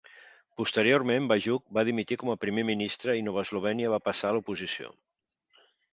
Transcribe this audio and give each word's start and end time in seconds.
Posteriorment, 0.59 1.27
Bajuk 1.31 1.65
va 1.79 1.83
dimitir 1.89 2.17
com 2.23 2.33
a 2.33 2.37
primer 2.45 2.63
ministre 2.71 3.15
i 3.21 3.25
Nova 3.29 3.45
Eslovènia 3.47 3.93
va 3.97 4.01
passar 4.09 4.29
a 4.31 4.37
l'oposició. 4.39 4.91